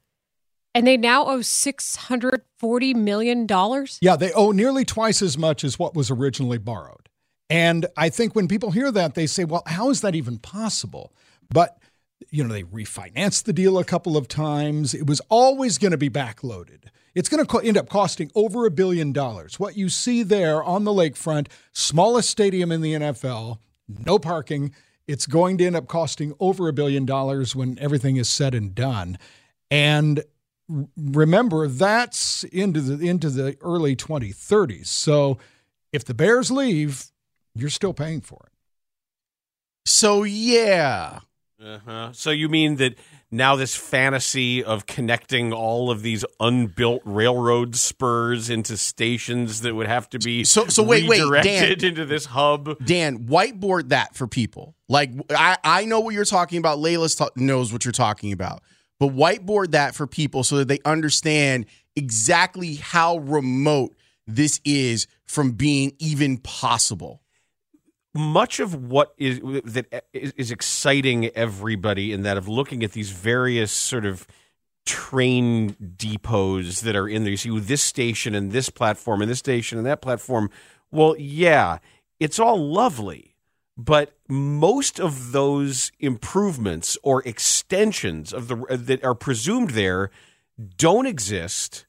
[0.75, 3.97] and they now owe 640 million dollars.
[4.03, 7.09] Yeah, they owe nearly twice as much as what was originally borrowed.
[7.49, 11.11] And I think when people hear that, they say, well, how is that even possible?
[11.49, 11.79] But,
[12.29, 14.93] you know, they refinanced the deal a couple of times.
[14.93, 16.85] It was always going to be backloaded.
[17.15, 19.59] It's going to co- end up costing over a billion dollars.
[19.59, 24.73] What you see there on the lakefront, smallest stadium in the NFL, no parking.
[25.07, 28.75] It's going to end up costing over a billion dollars when everything is said and
[28.75, 29.17] done.
[29.71, 30.23] And
[30.95, 34.85] remember that's into the into the early 2030s.
[34.85, 35.39] So
[35.91, 37.11] if the Bears leave,
[37.55, 38.53] you're still paying for it.
[39.85, 41.21] So yeah.
[41.63, 42.11] Uh-huh.
[42.13, 42.97] So you mean that
[43.31, 49.87] now this fantasy of connecting all of these unbuilt railroad spurs into stations that would
[49.87, 51.71] have to be So- so wait, wait, Dan.
[51.71, 52.83] into this hub?
[52.85, 54.75] Dan, whiteboard that for people.
[54.87, 56.79] Like I, I know what you're talking about.
[56.79, 58.63] Layla ta- knows what you're talking about.
[58.99, 63.95] But whiteboard that for people so that they understand exactly how remote
[64.27, 67.21] this is from being even possible.
[68.13, 73.71] Much of what is that is, exciting everybody in that of looking at these various
[73.71, 74.25] sort of
[74.85, 77.31] train depots that are in there.
[77.31, 80.49] You see this station and this platform and this station and that platform.
[80.91, 81.77] Well, yeah,
[82.19, 83.35] it's all lovely,
[83.77, 90.09] but most of those improvements or extensions of the that are presumed there
[90.77, 91.85] don't exist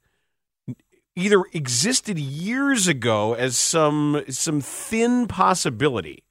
[1.16, 6.24] either existed years ago as some some thin possibility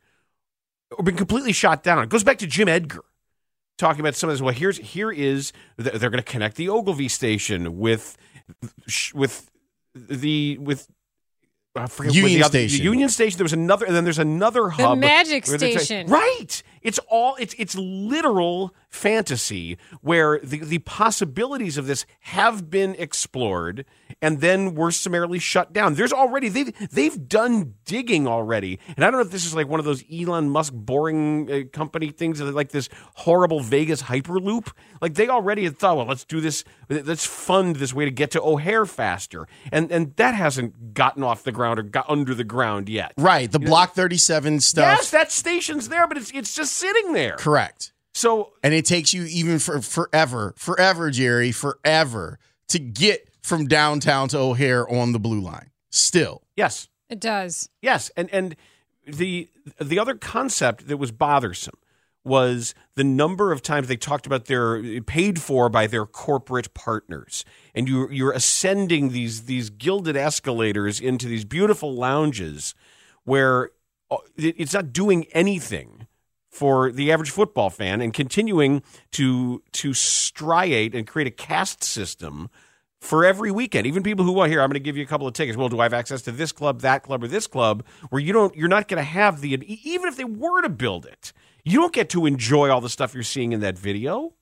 [0.98, 2.04] or been completely shot down.
[2.04, 3.04] It goes back to Jim Edgar
[3.78, 4.42] talking about some of this.
[4.42, 8.18] Well, here's here is they're going to connect the Ogilvie station with
[9.14, 9.50] with
[9.94, 10.88] the with.
[11.76, 12.78] I forget Union the other- Station.
[12.80, 13.38] The Union Station.
[13.38, 14.98] There was another, and then there's another hub.
[14.98, 16.08] Magic Station.
[16.08, 16.64] Right.
[16.82, 17.36] It's all.
[17.40, 23.86] It's it's literal fantasy where the the possibilities of this have been explored
[24.22, 25.94] and then were summarily shut down.
[25.94, 29.68] There's already they've they've done digging already, and I don't know if this is like
[29.68, 34.72] one of those Elon Musk boring uh, company things, like this horrible Vegas hyperloop.
[35.02, 36.64] Like they already had thought, well, let's do this.
[36.90, 41.44] Let's fund this way to get to O'Hare faster, and and that hasn't gotten off
[41.44, 43.14] the ground or got under the ground yet.
[43.18, 43.52] Right.
[43.52, 44.98] The Block 37 stuff.
[44.98, 47.36] Yes, that station's there, but it's it's just sitting there.
[47.38, 47.92] Correct.
[48.14, 54.28] So And it takes you even for forever, forever, Jerry, forever to get from downtown
[54.30, 55.72] to O'Hare on the blue line.
[55.90, 56.44] Still.
[56.56, 57.70] yes, It does.
[57.82, 58.56] yes, and and
[59.08, 59.50] the
[59.82, 61.78] the other concept that was bothersome
[62.26, 67.44] was the number of times they talked about their paid for by their corporate partners,
[67.74, 72.76] and you you're ascending these these gilded escalators into these beautiful lounges
[73.24, 73.72] where
[74.12, 76.06] uh, it's not doing anything
[76.50, 78.82] for the average football fan and continuing
[79.12, 82.50] to to striate and create a caste system
[83.00, 83.88] for every weekend.
[83.88, 85.58] Even people who want here, I'm going to give you a couple of tickets.
[85.58, 87.86] Well, do I have access to this club, that club, or this club?
[88.10, 89.54] Where you don't, you're not going to have the
[89.88, 91.34] even if they were to build it,
[91.64, 94.34] you don't get to enjoy all the stuff you're seeing in that video.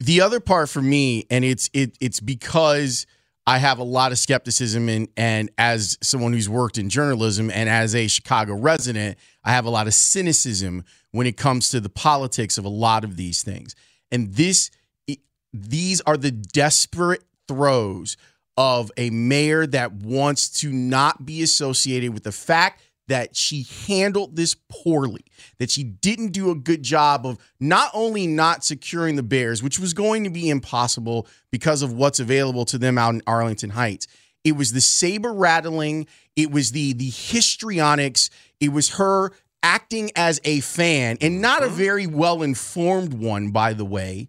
[0.00, 3.06] The other part for me, and it's it it's because
[3.46, 7.68] I have a lot of skepticism and and as someone who's worked in journalism and
[7.68, 11.88] as a Chicago resident, I have a lot of cynicism when it comes to the
[11.88, 13.74] politics of a lot of these things.
[14.10, 14.70] And this
[15.54, 18.16] these are the desperate throes
[18.56, 24.36] of a mayor that wants to not be associated with the fact that she handled
[24.36, 25.24] this poorly,
[25.58, 29.78] that she didn't do a good job of not only not securing the Bears, which
[29.78, 34.06] was going to be impossible because of what's available to them out in Arlington Heights.
[34.44, 40.40] It was the saber rattling, it was the the histrionics, it was her acting as
[40.44, 41.74] a fan and not a uh-huh.
[41.74, 44.28] very well informed one, by the way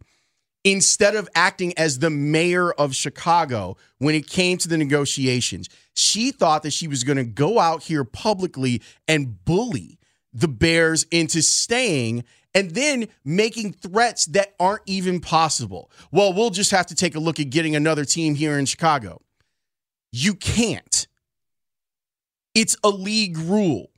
[0.63, 5.69] instead of acting as the mayor of Chicago when it came to the negotiations.
[5.93, 9.99] She thought that she was going to go out here publicly and bully
[10.31, 12.23] the Bears into staying
[12.55, 15.91] and then making threats that aren't even possible.
[16.11, 19.21] Well, we'll just have to take a look at getting another team here in Chicago.
[20.11, 21.07] You can't.
[22.55, 23.89] It's a league rule.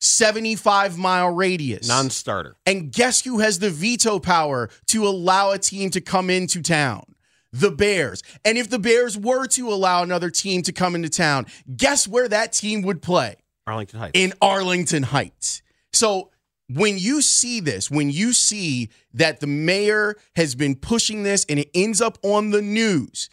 [0.00, 1.86] 75 mile radius.
[1.88, 2.56] Non-starter.
[2.66, 7.04] And guess who has the veto power to allow a team to come into town?
[7.52, 8.22] The Bears.
[8.44, 12.28] And if the Bears were to allow another team to come into town, guess where
[12.28, 13.36] that team would play?
[13.66, 14.12] Arlington Heights.
[14.14, 15.62] In Arlington Heights.
[15.92, 16.30] So
[16.68, 21.58] when you see this, when you see that the mayor has been pushing this and
[21.58, 23.28] it ends up on the news,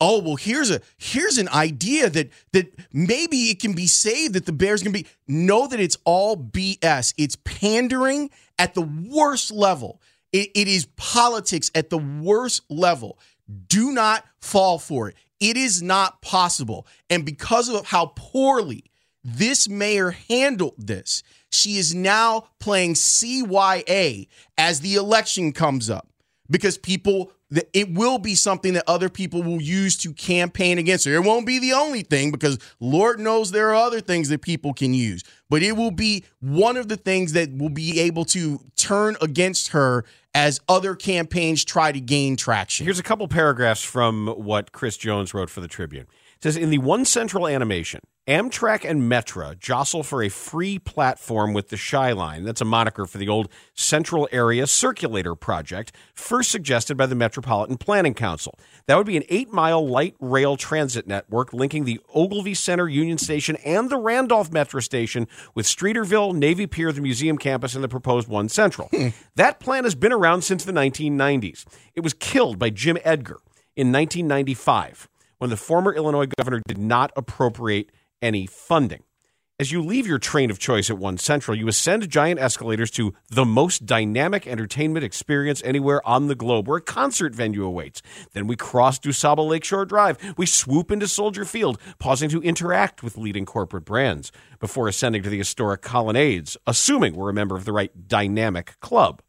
[0.00, 4.46] oh well here's a here's an idea that that maybe it can be saved that
[4.46, 10.00] the bears can be know that it's all bs it's pandering at the worst level.
[10.32, 13.18] It, it is politics at the worst level.
[13.68, 15.16] Do not fall for it.
[15.40, 16.86] It is not possible.
[17.08, 18.84] And because of how poorly
[19.24, 26.06] this mayor handled this she is now playing cya as the election comes up.
[26.48, 31.04] Because people that it will be something that other people will use to campaign against
[31.04, 31.14] her.
[31.14, 34.72] It won't be the only thing because Lord knows there are other things that people
[34.72, 38.60] can use, but it will be one of the things that will be able to
[38.76, 42.84] turn against her as other campaigns try to gain traction.
[42.84, 46.06] Here's a couple paragraphs from what Chris Jones wrote for the Tribune.
[46.36, 51.52] It says in the one central animation, Amtrak and Metra jostle for a free platform
[51.52, 52.44] with the Shy Line.
[52.44, 57.76] That's a moniker for the old Central Area Circulator Project, first suggested by the Metropolitan
[57.76, 58.56] Planning Council.
[58.86, 63.18] That would be an eight mile light rail transit network linking the Ogilvie Center Union
[63.18, 67.88] Station and the Randolph Metra Station with Streeterville, Navy Pier, the museum campus, and the
[67.88, 68.86] proposed One Central.
[68.92, 69.08] Hmm.
[69.34, 71.64] that plan has been around since the 1990s.
[71.96, 73.40] It was killed by Jim Edgar
[73.74, 77.90] in 1995 when the former Illinois governor did not appropriate
[78.22, 79.02] any funding.
[79.60, 83.12] As you leave your train of choice at One Central, you ascend giant escalators to
[83.28, 88.00] the most dynamic entertainment experience anywhere on the globe, where a concert venue awaits.
[88.32, 90.16] Then we cross DuSable Lakeshore Drive.
[90.38, 95.28] We swoop into Soldier Field, pausing to interact with leading corporate brands before ascending to
[95.28, 99.20] the historic colonnades, assuming we're a member of the right dynamic club.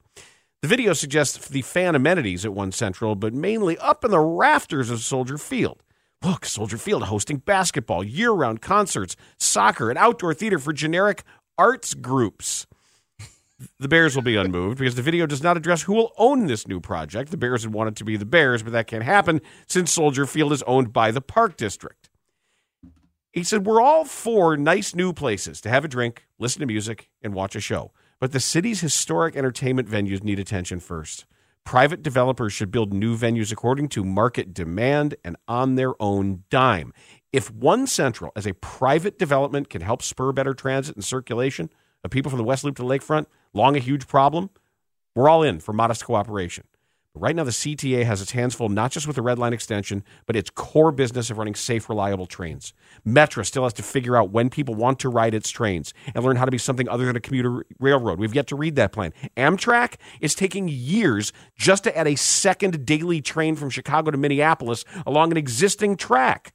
[0.62, 4.90] The video suggests the fan amenities at One Central, but mainly up in the rafters
[4.90, 5.84] of Soldier Field.
[6.24, 11.24] Look, Soldier Field hosting basketball, year round concerts, soccer, and outdoor theater for generic
[11.58, 12.68] arts groups.
[13.80, 16.68] The Bears will be unmoved because the video does not address who will own this
[16.68, 17.30] new project.
[17.30, 20.52] The Bears had wanted to be the Bears, but that can't happen since Soldier Field
[20.52, 22.10] is owned by the Park District.
[23.32, 27.10] He said, We're all for nice new places to have a drink, listen to music,
[27.22, 27.92] and watch a show.
[28.20, 31.26] But the city's historic entertainment venues need attention first.
[31.66, 36.94] Private developers should build new venues according to market demand and on their own dime.
[37.32, 41.70] If One Central, as a private development, can help spur better transit and circulation
[42.04, 44.50] of people from the West Loop to the lakefront, long a huge problem,
[45.16, 46.66] we're all in for modest cooperation.
[47.14, 50.06] Right now, the CTA has its hands full not just with the Red Line extension,
[50.26, 52.74] but its core business of running safe, reliable trains.
[53.06, 56.38] Metra still has to figure out when people want to ride its trains and learn
[56.38, 58.18] how to be something other than a commuter railroad.
[58.18, 59.12] We've yet to read that plan.
[59.36, 64.86] Amtrak is taking years just to add a second daily train from Chicago to Minneapolis
[65.06, 66.54] along an existing track.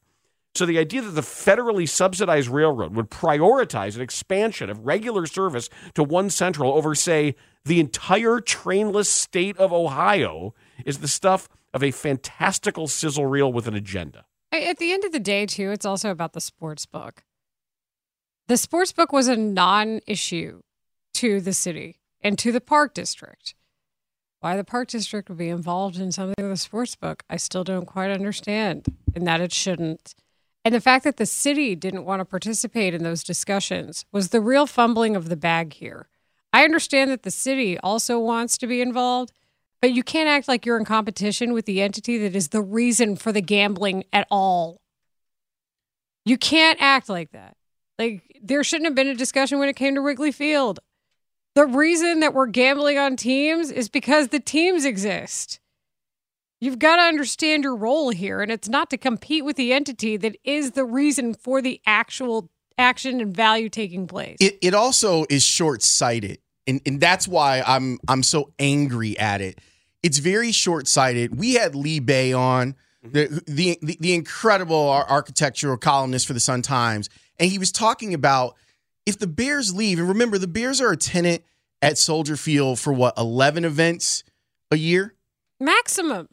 [0.56, 5.68] So the idea that the federally subsidized railroad would prioritize an expansion of regular service
[5.94, 7.34] to one central over, say,
[7.66, 10.54] the entire trainless state of Ohio
[10.86, 14.24] is the stuff of a fantastical sizzle reel with an agenda.
[14.50, 17.24] At the end of the day, too, it's also about the sports book.
[18.48, 20.62] The sports book was a non issue
[21.14, 23.54] to the city and to the park district.
[24.40, 27.64] Why the park district would be involved in something with a sports book, I still
[27.64, 30.14] don't quite understand, and that it shouldn't.
[30.66, 34.40] And the fact that the city didn't want to participate in those discussions was the
[34.40, 36.08] real fumbling of the bag here.
[36.52, 39.30] I understand that the city also wants to be involved,
[39.80, 43.14] but you can't act like you're in competition with the entity that is the reason
[43.14, 44.80] for the gambling at all.
[46.24, 47.56] You can't act like that.
[47.96, 50.80] Like, there shouldn't have been a discussion when it came to Wrigley Field.
[51.54, 55.60] The reason that we're gambling on teams is because the teams exist.
[56.60, 60.16] You've got to understand your role here, and it's not to compete with the entity
[60.16, 64.38] that is the reason for the actual action and value taking place.
[64.40, 69.40] It, it also is short sighted, and, and that's why I'm I'm so angry at
[69.40, 69.60] it.
[70.02, 71.38] It's very short sighted.
[71.38, 73.12] We had Lee Bey on, mm-hmm.
[73.12, 78.14] the, the, the the incredible architectural columnist for the Sun Times, and he was talking
[78.14, 78.56] about
[79.04, 81.44] if the Bears leave, and remember the Bears are a tenant
[81.82, 84.24] at Soldier Field for what eleven events
[84.70, 85.12] a year
[85.60, 86.28] maximum,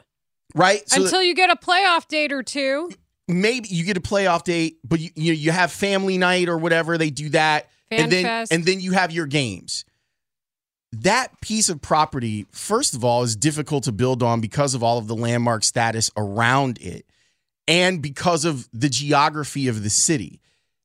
[0.54, 0.88] right?
[0.88, 2.90] So Until you get a playoff date or two
[3.28, 6.98] maybe you get a playoff date, but you you, you have family night or whatever.
[6.98, 8.52] They do that, Fan and then fest.
[8.52, 9.84] and then you have your games.
[10.92, 14.98] That piece of property, first of all, is difficult to build on because of all
[14.98, 17.06] of the landmark status around it,
[17.66, 20.40] and because of the geography of the city.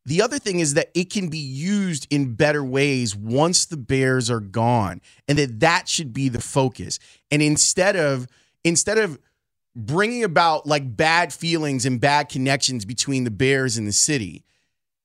[0.06, 4.32] The other thing is that it can be used in better ways once the Bears
[4.32, 6.98] are gone, and that that should be the focus.
[7.30, 8.28] And instead of
[8.64, 9.20] instead of
[9.76, 14.44] bringing about like bad feelings and bad connections between the Bears and the city.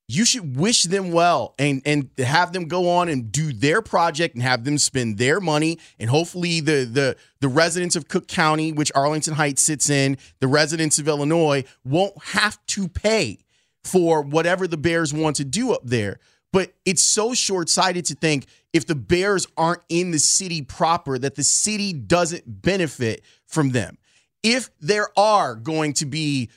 [0.07, 4.35] You should wish them well and and have them go on and do their project
[4.35, 8.71] and have them spend their money and hopefully the the the residents of Cook County,
[8.71, 13.39] which Arlington Heights sits in, the residents of Illinois won't have to pay
[13.83, 16.19] for whatever the Bears want to do up there.
[16.53, 21.19] But it's so short sighted to think if the Bears aren't in the city proper,
[21.19, 23.99] that the city doesn't benefit from them
[24.45, 26.51] if there are going to be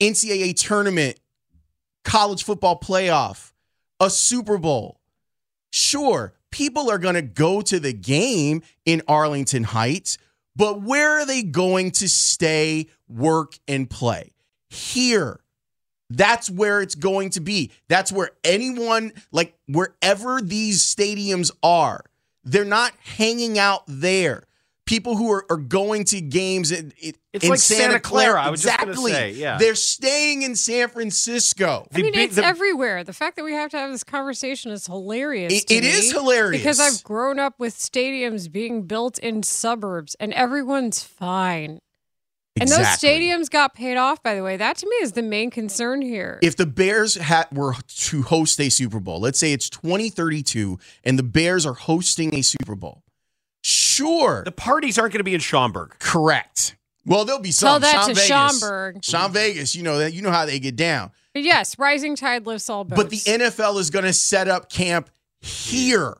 [0.00, 1.20] NCAA tournament,
[2.02, 3.52] college football playoff,
[4.00, 4.98] a Super Bowl,
[5.70, 10.18] sure, people are going to go to the game in Arlington Heights,
[10.56, 14.32] But where are they going to stay, work, and play?
[14.68, 15.40] Here.
[16.08, 17.70] That's where it's going to be.
[17.88, 22.04] That's where anyone, like wherever these stadiums are,
[22.42, 24.44] they're not hanging out there.
[24.90, 28.50] People who are, are going to games in, in, It's in like Santa Clara, I
[28.50, 29.12] was just exactly.
[29.12, 29.56] say, yeah.
[29.56, 31.86] They're staying in San Francisco.
[31.94, 33.04] I mean, it's everywhere.
[33.04, 35.52] The fact that we have to have this conversation is hilarious.
[35.52, 36.60] It- to it me is hilarious.
[36.60, 41.78] because I've grown up with stadiums being built in suburbs, and everyone's fine.
[42.58, 44.56] And those stadiums got paid off, by the way.
[44.56, 46.40] That to me is the main concern here.
[46.42, 51.16] If the Bears had were to host a Super Bowl, let's say it's 2032 and
[51.16, 53.04] the Bears are hosting a Super Bowl.
[53.90, 54.42] Sure.
[54.44, 55.96] The parties aren't going to be in Schaumburg.
[55.98, 56.76] Correct.
[57.06, 57.82] Well, there'll be Tell some.
[57.82, 58.26] that Sean to Vegas.
[58.26, 59.04] Schaumburg.
[59.04, 61.10] Sean Vegas, you know that you know how they get down.
[61.34, 63.00] Yes, rising tide lifts all boats.
[63.00, 65.10] But the NFL is going to set up camp
[65.40, 66.16] here.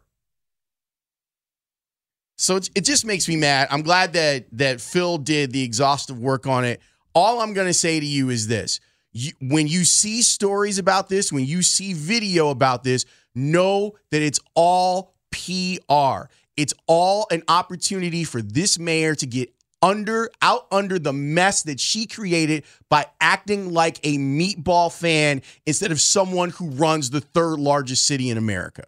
[2.36, 3.68] So it, it just makes me mad.
[3.70, 6.80] I'm glad that that Phil did the exhaustive work on it.
[7.14, 8.80] All I'm going to say to you is this.
[9.12, 13.04] You, when you see stories about this, when you see video about this,
[13.34, 16.30] know that it's all PR.
[16.56, 21.80] It's all an opportunity for this mayor to get under out under the mess that
[21.80, 27.58] she created by acting like a meatball fan instead of someone who runs the third
[27.58, 28.84] largest city in America.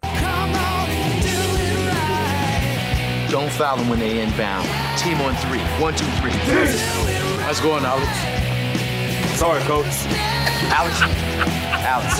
[3.31, 4.67] Don't foul them when they inbound.
[4.99, 5.59] Team on three.
[5.81, 6.31] One, two, three.
[7.41, 8.05] How's it going, Alex?
[9.39, 9.87] Sorry, coach.
[10.69, 11.01] Alex.
[11.83, 12.19] Alex.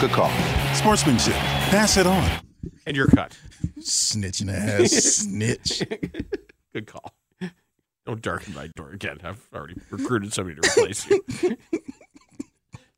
[0.00, 0.30] Good call.
[0.74, 1.34] Sportsmanship.
[1.34, 2.43] Pass it on.
[2.86, 3.36] And you're cut.
[3.80, 5.82] Snitching ass snitch.
[6.72, 7.14] Good call.
[8.06, 9.18] Don't darken my door again.
[9.24, 11.24] I've already recruited somebody to replace you.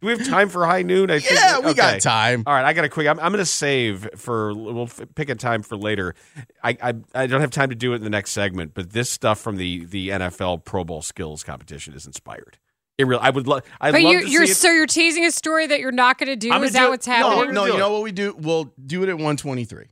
[0.01, 1.11] Do we have time for high noon?
[1.11, 2.43] I think Yeah, we got time.
[2.47, 3.07] All right, I got a quick.
[3.07, 4.53] I'm, I'm going to save for.
[4.53, 6.15] We'll f- pick a time for later.
[6.63, 9.09] I, I I don't have time to do it in the next segment, but this
[9.09, 12.59] stuff from the the NFL Pro Bowl skills competition is inspired.
[12.99, 13.21] It really.
[13.23, 13.63] I would love.
[13.81, 14.57] I but love you, to you're see it.
[14.57, 16.51] so you're teasing a story that you're not going to do.
[16.51, 16.91] I'm Is gonna that do it.
[16.91, 17.55] what's No, happening?
[17.55, 18.35] No, do you know what we do?
[18.39, 19.85] We'll do it at 123.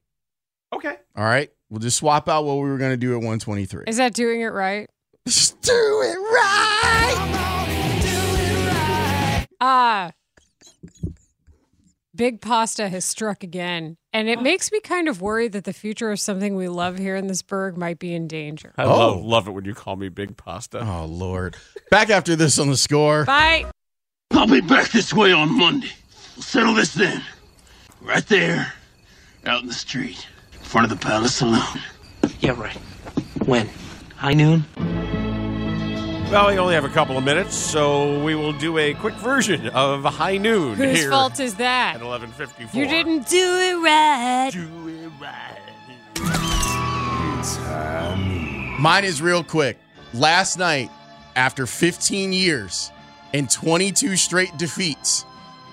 [0.74, 0.96] Okay.
[1.16, 1.50] All right.
[1.70, 3.84] We'll just swap out what we were going to do at 123.
[3.86, 4.88] Is that doing it right?
[5.26, 7.14] Just do it right.
[9.60, 10.10] Ah.
[12.16, 14.42] Big pasta has struck again, and it oh.
[14.42, 17.42] makes me kind of worried that the future of something we love here in this
[17.42, 18.72] burg might be in danger.
[18.78, 19.18] I love oh.
[19.18, 20.78] love it when you call me Big Pasta.
[20.86, 21.56] Oh Lord.
[21.90, 23.24] Back after this on the score.
[23.24, 23.66] Bye.
[24.30, 25.90] I'll be back this way on Monday.
[26.36, 27.20] We'll settle this then.
[28.00, 28.72] Right there,
[29.44, 31.82] out in the street, in front of the Palace Saloon.
[32.38, 32.76] Yeah, right.
[33.44, 33.68] When?
[34.16, 34.64] High noon?
[36.34, 39.68] Well, we only have a couple of minutes, so we will do a quick version
[39.68, 41.94] of High Noon Whose here fault is that?
[41.94, 42.74] at 11:54.
[42.74, 44.50] You didn't do it right.
[48.80, 49.78] Mine is real quick.
[50.12, 50.90] Last night,
[51.36, 52.90] after 15 years
[53.32, 55.24] and 22 straight defeats,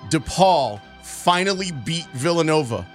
[0.10, 2.86] DePaul finally beat Villanova.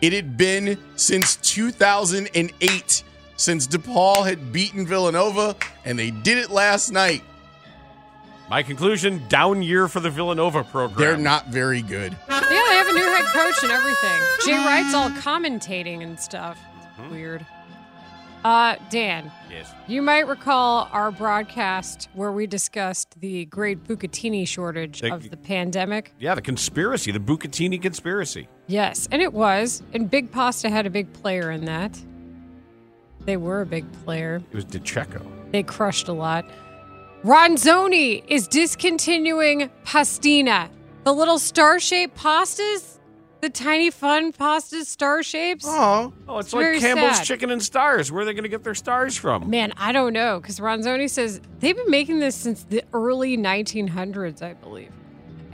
[0.00, 3.02] It had been since 2008
[3.36, 7.22] since DePaul had beaten Villanova, and they did it last night.
[8.48, 10.98] My conclusion: down year for the Villanova program.
[10.98, 12.16] They're not very good.
[12.28, 14.22] Yeah, they have a new head coach and everything.
[14.44, 16.58] Jay Wright's all commentating and stuff.
[16.98, 17.10] Mm-hmm.
[17.10, 17.46] Weird.
[18.44, 19.72] Uh, Dan, Yes.
[19.88, 25.36] you might recall our broadcast where we discussed the great Bucatini shortage The- of the
[25.36, 26.14] pandemic.
[26.20, 28.46] Yeah, the conspiracy, the Bucatini conspiracy.
[28.68, 29.82] Yes, and it was.
[29.92, 31.98] And Big Pasta had a big player in that.
[33.26, 34.40] They were a big player.
[34.50, 35.20] It was De Cecco.
[35.52, 36.44] They crushed a lot.
[37.24, 40.68] Ronzoni is discontinuing pastina.
[41.04, 42.98] The little star shaped pastas,
[43.40, 45.64] the tiny fun pastas, star shapes.
[45.66, 47.24] Oh, Oh, it's, It's like Campbell's sad.
[47.24, 48.10] Chicken and Stars.
[48.12, 49.50] Where are they going to get their stars from?
[49.50, 54.42] Man, I don't know because Ronzoni says they've been making this since the early 1900s,
[54.42, 54.92] I believe.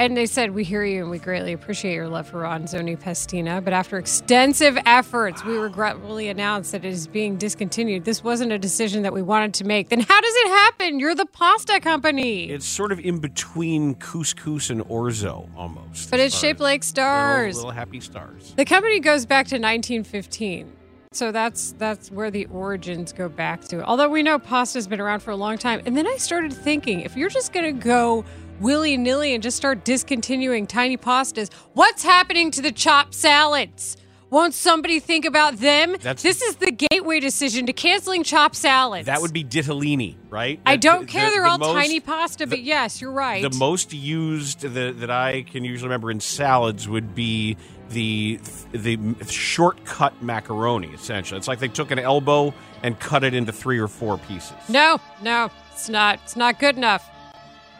[0.02, 3.62] And they said, We hear you and we greatly appreciate your love for Ronzoni Pastina.
[3.62, 8.04] But after extensive efforts, we regretfully announced that it is being discontinued.
[8.04, 9.90] This wasn't a decision that we wanted to make.
[9.90, 10.98] Then how does it happen?
[10.98, 12.50] You're the pasta company.
[12.50, 16.10] It's sort of in between couscous and orzo, almost.
[16.10, 17.54] but it's shaped like stars.
[17.54, 18.54] Little, little happy stars.
[18.56, 20.78] The company goes back to 1915.
[21.12, 23.84] So that's that's where the origins go back to.
[23.84, 25.82] Although we know pasta's been around for a long time.
[25.86, 28.24] And then I started thinking, if you're just going to go
[28.62, 33.96] willy-nilly and just start discontinuing tiny pastas, what's happening to the chopped salads?
[34.30, 35.92] Won't somebody think about them?
[36.00, 39.04] That's- this is the gateway decision to canceling chopped salads.
[39.04, 40.58] That would be ditalini, right?
[40.64, 41.26] I don't the- care.
[41.26, 43.42] the- They're the all most- tiny pasta, but yes, you're right.
[43.42, 47.58] The most used that, that I can usually remember in salads would be
[47.90, 48.40] the
[48.72, 48.98] the
[49.28, 50.88] shortcut macaroni.
[50.94, 54.54] Essentially, it's like they took an elbow and cut it into three or four pieces.
[54.66, 56.20] No, no, it's not.
[56.24, 57.06] It's not good enough.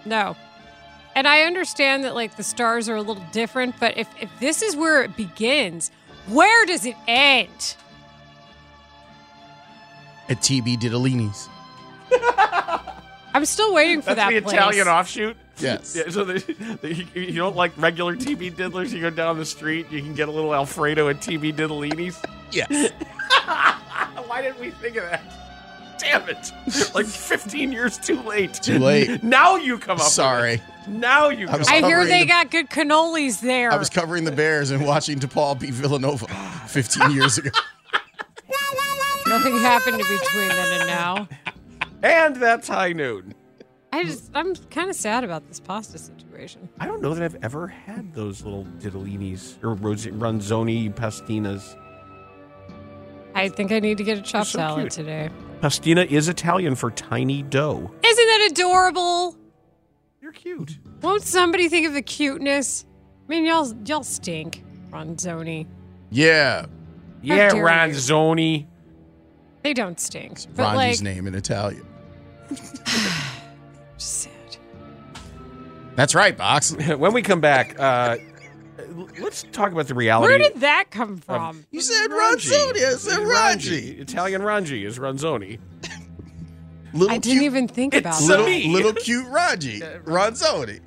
[0.04, 0.36] No.
[1.14, 4.62] And I understand that like the stars are a little different, but if if this
[4.62, 5.90] is where it begins,
[6.26, 7.76] where does it end?
[10.28, 11.48] At TB Diddolini's.
[13.34, 14.54] I'm still waiting for That's that the place.
[14.54, 15.36] Italian offshoot.
[15.58, 15.94] Yes.
[15.96, 18.90] Yeah, so the, the, you- you don't like regular TB diddlers.
[18.92, 22.20] You go down the street, you can get a little Alfredo at TB Diddlini's.
[22.50, 22.90] Yes.
[24.26, 25.22] Why didn't we think of that?
[25.98, 26.52] Damn it!
[26.94, 28.54] Like 15 years too late.
[28.54, 29.22] Too late.
[29.22, 29.98] Now you come up.
[29.98, 30.60] with Sorry.
[30.82, 30.88] It.
[30.88, 31.46] Now you.
[31.48, 33.72] I Come was up I hear they the- got good cannolis there.
[33.72, 36.26] I was covering the Bears and watching DePaul beat Villanova
[36.68, 37.50] 15 years ago.
[39.26, 41.28] Nothing happened in between then and now.
[42.02, 43.34] And that's high noon.
[43.92, 46.68] I just I'm kind of sad about this pasta situation.
[46.80, 51.76] I don't know that I've ever had those little diddlinis or Ros- ranzoni pastinas.
[53.34, 54.92] I think I need to get a chopped so salad cute.
[54.92, 55.30] today.
[55.60, 57.90] Pastina is Italian for tiny dough.
[58.04, 59.36] Isn't that adorable?
[60.32, 60.78] You're cute.
[61.02, 62.86] Won't somebody think of the cuteness?
[63.26, 65.66] I mean, y'all y'all stink, Ronzoni.
[66.10, 66.66] Yeah.
[67.22, 67.62] Yeah, dare you.
[67.62, 68.66] ranzoni.
[69.62, 70.46] They don't stink.
[70.56, 71.86] But Ronji's like, name in Italian.
[73.96, 74.32] sad.
[75.94, 76.74] That's right, Box.
[76.96, 78.16] when we come back, uh,
[79.20, 80.32] let's talk about the reality.
[80.32, 81.66] Where did that come from?
[81.70, 82.50] You said Ranji.
[82.50, 82.86] Ronzoni.
[82.86, 83.90] I said Ranji.
[84.00, 85.58] Italian ranji is ranzoni.
[86.94, 88.38] Little I didn't cute, even think about so- that.
[88.40, 88.68] little, me.
[88.68, 89.80] little cute Ranji.
[89.80, 90.80] Ronzoni.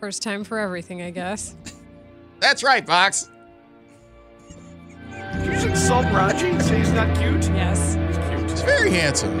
[0.00, 1.54] First time for everything, I guess.
[2.40, 3.28] That's right, Box.
[5.10, 7.44] Did you just insult Raji and say he's not cute?
[7.50, 7.94] Yes.
[7.94, 8.50] He's cute.
[8.50, 9.38] He's very handsome.